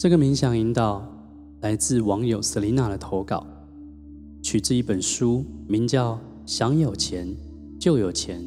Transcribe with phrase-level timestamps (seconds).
[0.00, 1.06] 这个冥想引导
[1.60, 3.46] 来自网友 Selina 的投稿，
[4.42, 6.14] 取自一本书，名叫
[6.46, 7.28] 《想有钱
[7.78, 8.40] 就有钱》，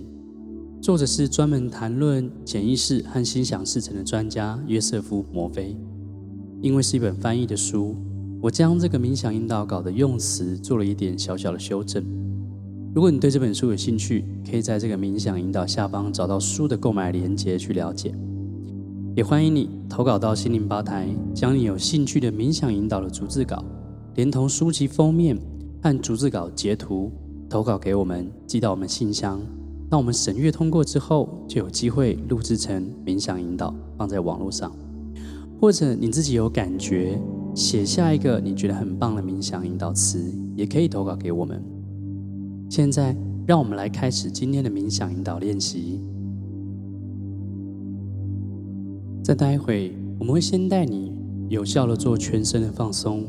[0.82, 5.78] 作者是专门谈论潜意识和心想事成的专家约瑟夫·摩菲。
[6.60, 7.96] 因为是一本翻译的书，
[8.42, 12.04] 我将这个冥想引导稿的用词做了一点小小的修正。
[12.96, 18.12] 如果你对这本书有兴趣，可以在这个冥想引导下方找到书的购买链接去了解。
[19.16, 23.64] 也欢迎你投稿到心灵吧台，将你有兴趣的冥想引导的逐字稿，
[24.16, 25.38] 连同书籍封面
[25.84, 27.12] 和逐字稿截图
[27.48, 29.40] 投稿给我们，寄到我们信箱。
[29.88, 34.72] 那我们审阅通过之后，就有机会录制成冥想引导，放在网络上。
[35.62, 37.22] 或者你自己有感觉，
[37.54, 41.64] 写下一个你觉得很棒的冥想引导词，也可以投稿给我们。
[42.68, 46.02] 现在，让我们来开始今天的冥想引导练习。
[49.24, 51.14] 再待会，我们会先带你
[51.48, 53.24] 有效地做全身的放松。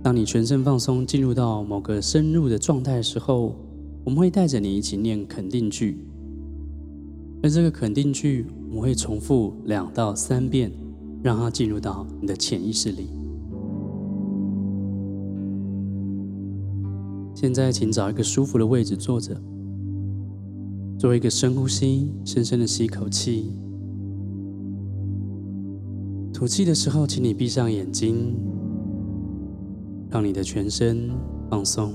[0.00, 3.56] 当你全身放松，进入到某个深入的状态的时候，
[4.04, 6.06] 我们会带着你一起念肯定句。
[7.42, 10.70] 而这个肯定句，我们会重复两到三遍，
[11.20, 13.08] 让它进入到你的潜意识里。
[17.34, 19.36] 现在，请找一个舒服的位置坐着，
[20.96, 23.50] 做一个深呼吸，深深的吸一口气。
[26.42, 28.34] 吐气的时候，请你闭上眼睛，
[30.10, 31.08] 让你的全身
[31.48, 31.92] 放松。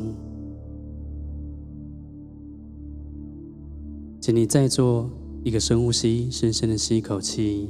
[4.21, 5.09] 请你再做
[5.43, 7.69] 一个深呼吸，深深的吸一口气。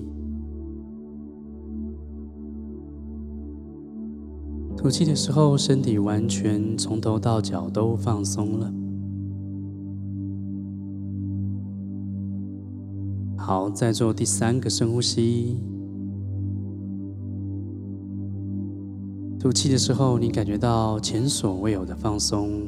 [4.78, 8.72] 吐气的时候，身体完全从头到脚都放松了。
[13.36, 15.58] 好，再做第三个深呼吸。
[19.40, 22.66] 吐气的时候，你感觉到前所未有的放松。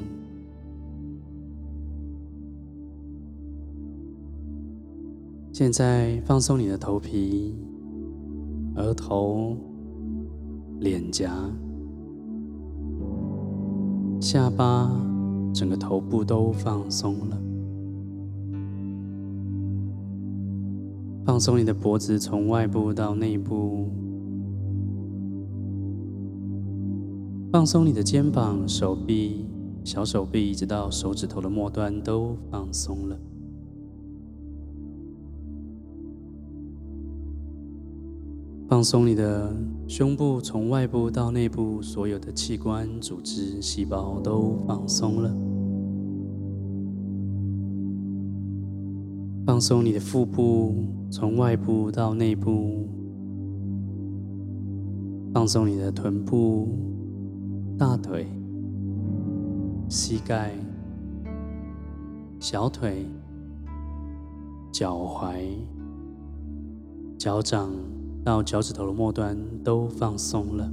[5.51, 7.53] 现在放松你的头皮、
[8.75, 9.57] 额头、
[10.79, 11.33] 脸颊、
[14.21, 14.89] 下巴，
[15.53, 17.37] 整个头部都放松了。
[21.25, 23.89] 放松你的脖子，从外部到内部。
[27.51, 29.47] 放松你的肩膀、手臂、
[29.83, 33.17] 小手臂，一直到手指头的末端都放松了。
[38.67, 39.51] 放松你的
[39.87, 45.35] 胸部，从外部到内部，所有的器官、组织、细胞都放松了。
[49.47, 50.75] 放松你的腹部，
[51.09, 52.87] 从外部到内部。
[55.33, 56.67] 放松你的臀部。
[57.79, 58.27] 大腿、
[59.87, 60.51] 膝盖、
[62.37, 63.05] 小腿、
[64.69, 65.37] 脚踝、
[67.17, 67.71] 脚掌
[68.21, 70.69] 到脚趾头的末端都放松了。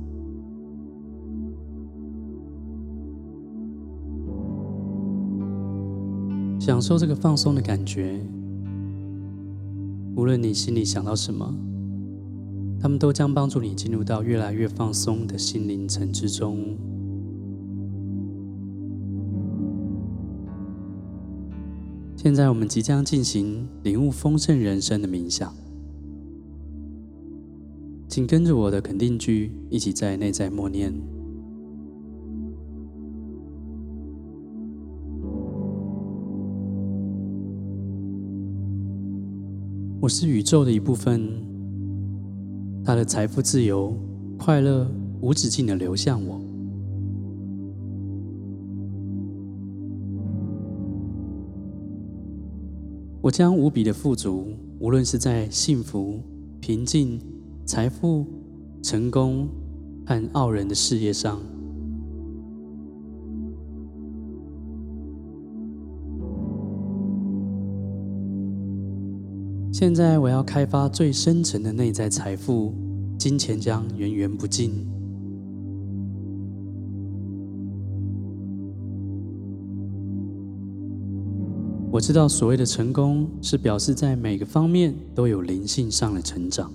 [6.59, 8.21] 享受这个放松的感觉。
[10.17, 11.55] 无论你心里想到什么，
[12.81, 16.77] 他们都将帮助你进入到越来越放松的心灵层之中。
[22.16, 25.54] 现在我们即将进行领悟丰盛人生的冥想，
[28.09, 30.93] 请跟着我的肯定句一起在内在默念：
[40.00, 41.31] 我是宇宙的一部分，
[42.82, 43.94] 它的财富自由、
[44.38, 44.91] 快乐
[45.21, 46.45] 无止境地流向我。
[53.26, 56.20] 我将无比的富足，无论是在幸福、
[56.61, 57.20] 平静、
[57.64, 58.25] 财富、
[58.81, 59.49] 成功
[60.06, 61.40] 和傲人的事业上。
[69.73, 72.73] 现在我要开发最深层的内在财富，
[73.19, 74.95] 金钱将源源不尽。
[81.96, 86.70] 我知道，所谓的成功是表示在每个方面都有灵性上的成长。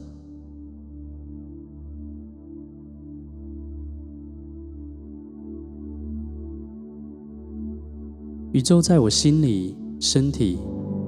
[8.52, 10.58] 宇宙在我心里、身体，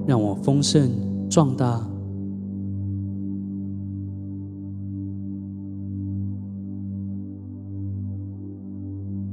[0.06, 0.92] 让我丰盛
[1.28, 1.84] 壮大。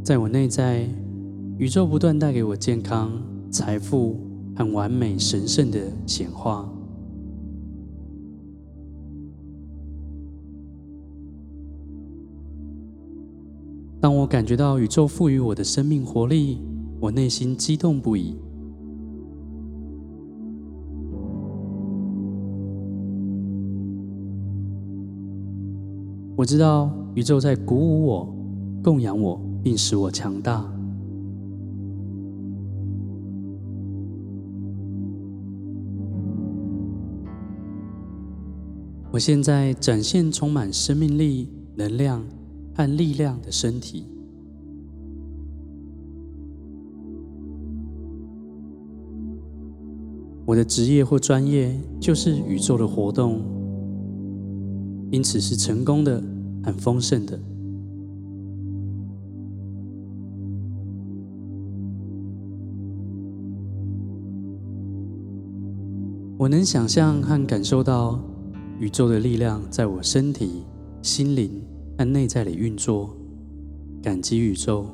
[0.04, 0.90] 在我内在，
[1.60, 3.12] 宇宙不断带给我健康、
[3.52, 6.68] 财富和完美、神圣的显化。
[14.00, 16.60] 当我感觉到宇宙赋予我的生命活力，
[17.00, 18.36] 我内心激动不已。
[26.36, 28.36] 我知道宇宙在鼓舞我、
[28.84, 30.81] 供养我，并使我强大。
[39.12, 42.24] 我现在展现充满生命力、能量
[42.74, 44.06] 和力量的身体。
[50.46, 53.42] 我的职业或专业就是宇宙的活动，
[55.12, 56.24] 因此是成功的、
[56.64, 57.38] 很丰盛的。
[66.38, 68.20] 我能想象和感受到
[68.82, 70.64] 宇宙的力量在我身体、
[71.04, 71.52] 心灵
[72.00, 73.16] 和内在里运作，
[74.02, 74.88] 感激宇宙。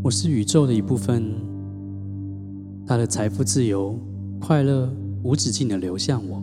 [0.00, 1.34] 我是宇宙的一部分，
[2.86, 3.98] 它的财富自由、
[4.40, 4.88] 快乐
[5.24, 6.40] 无止境地流向我。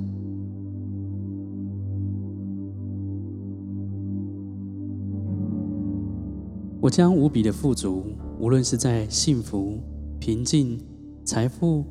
[6.86, 8.04] 我将无比的富足，
[8.40, 9.80] 无论是在幸福、
[10.20, 10.80] 平静、
[11.24, 11.84] 财富、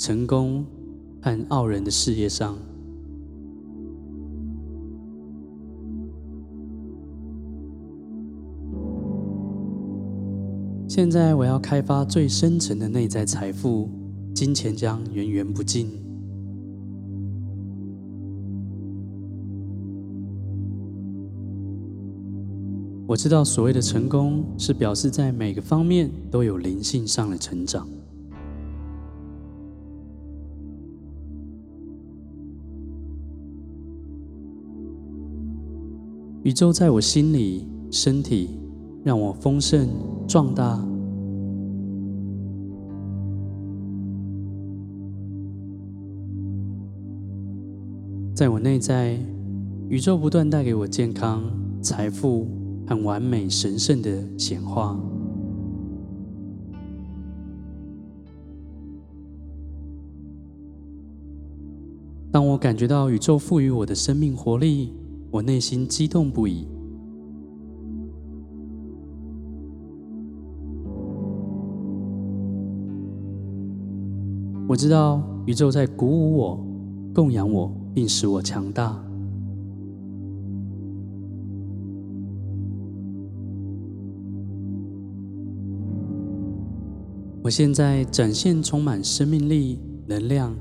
[0.00, 0.66] 成功
[1.20, 2.58] 和傲人的事业上。
[10.88, 13.88] 现在我要开发最深层的内在财富，
[14.34, 15.88] 金钱将源源不尽。
[23.12, 27.86] 我知道所谓的成功，是表示在每个方面都有灵性上的成长。
[36.42, 38.58] 宇宙在我心里、身体，
[39.04, 39.86] 让我丰盛
[40.26, 40.82] 壮大。
[48.34, 49.18] 在我内在，
[49.90, 51.42] 宇宙不断带给我健康、
[51.82, 52.61] 财富。
[52.94, 54.94] 很完美、神圣的显化。
[62.30, 64.92] 当我感觉到宇宙赋予我的生命活力，
[65.30, 66.68] 我内心激动不已。
[74.68, 76.66] 我知道宇宙在鼓舞我、
[77.14, 79.02] 供养我，并使我强大。
[87.44, 90.54] 我现在展现充满生命力、能量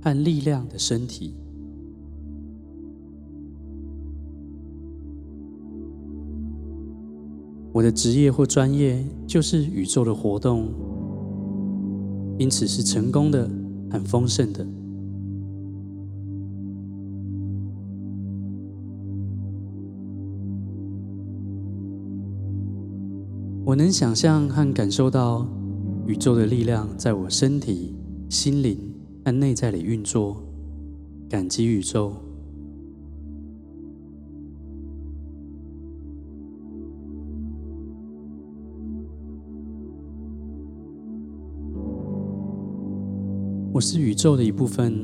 [0.00, 1.34] 和力量的身体。
[7.72, 10.68] 我的职业或专业就是宇宙的活动，
[12.38, 13.50] 因此是成功的、
[13.90, 14.64] 很丰盛的。
[23.64, 25.57] 我能想象和感受到。
[26.08, 27.94] 宇宙的力量在我身体、
[28.30, 28.78] 心灵
[29.26, 30.42] 和内在里运作，
[31.28, 32.16] 感激宇宙。
[43.70, 44.94] 我是宇宙的一部分，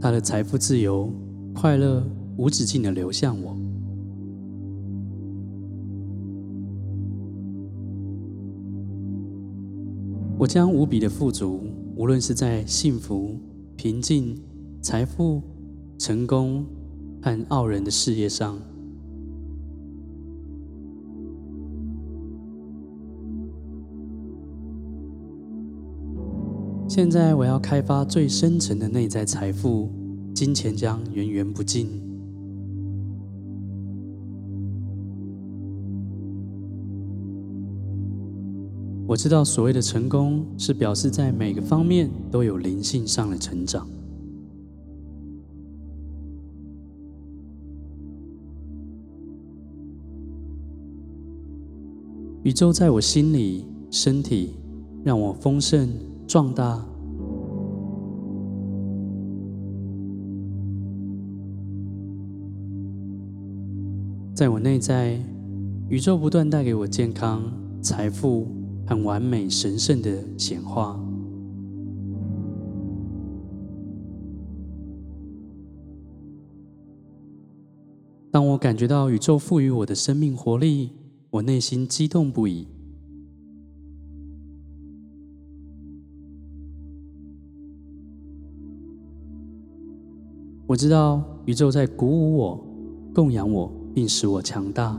[0.00, 1.12] 它的财富自由、
[1.54, 2.02] 快乐
[2.38, 3.54] 无止境地流向我。
[10.42, 11.60] 我将无比的富足，
[11.94, 13.38] 无论是在幸福、
[13.76, 14.36] 平静、
[14.80, 15.40] 财富、
[16.00, 16.66] 成功
[17.22, 18.58] 和傲人的事业上。
[26.88, 29.88] 现在我要开发最深层的内在财富，
[30.34, 32.11] 金钱将源源不尽。
[39.12, 43.86] 我知道所谓的成功是表示在每个方面都有灵性上的成长。
[52.42, 54.54] 宇宙在我心里身体
[55.04, 55.90] 让我丰盛
[56.26, 56.82] 壮大。
[64.34, 65.20] 在我内在
[65.90, 67.42] 宇宙不断带给我健康
[67.82, 68.61] 财富
[68.94, 70.98] 和完美、神圣的显化。
[78.30, 80.90] 当我感觉到宇宙赋予我的生命活力，
[81.30, 82.66] 我内心激动不已。
[90.66, 92.66] 我知道宇宙在鼓舞我、
[93.14, 94.98] 供养我，并使我强大。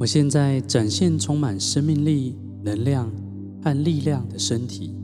[0.00, 3.10] 我现在展现充满生命力、能量
[3.62, 4.94] 和力量的身体。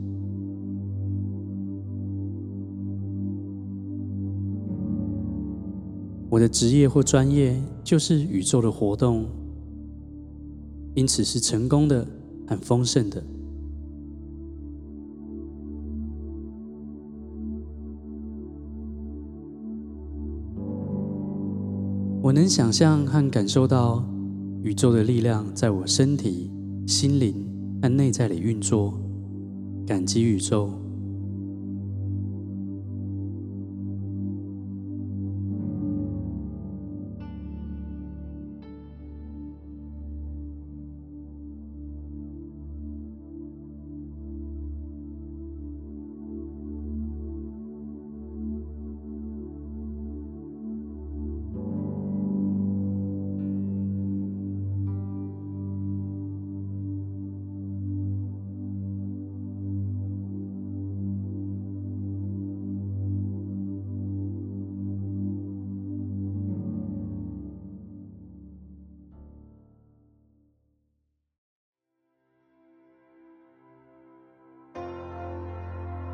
[6.29, 9.25] 我的职业或专业就是宇宙的活动，
[10.93, 12.07] 因此是成功的、
[12.47, 13.21] 很丰盛的。
[22.21, 24.03] 我能想象和感受到
[24.65, 26.49] 宇宙的力量在我身体、
[26.87, 27.35] 心灵
[27.83, 28.99] 和内在里运作，
[29.85, 30.84] 感激宇宙。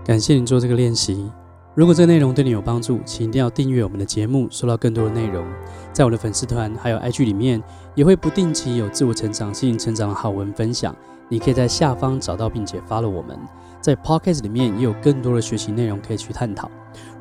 [0.03, 1.31] 感谢你做这个练习。
[1.73, 5.45] 如果这个内容对你有帮助，请一定要订阅我们的节目，收到更多的内容。
[5.93, 7.63] 在我的粉丝团还有 IG 里面，
[7.95, 10.93] 也会不定期有自我成长、心灵成长的好文分享。
[11.29, 13.39] 你可以在下方找到并且发了我们。
[13.79, 16.69] 在 Podcast 里面也有更多的学习内容可以去探讨。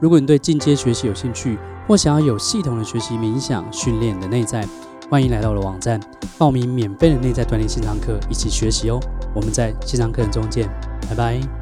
[0.00, 1.56] 如果你对进阶学习有兴趣，
[1.86, 4.66] 或想要有系统的学习冥想训练你的内在，
[5.08, 6.00] 欢迎来到我的网站
[6.36, 8.98] 报名免费的内在锻炼线上课，一起学习哦。
[9.32, 10.68] 我们在线上课程中见，
[11.08, 11.59] 拜拜。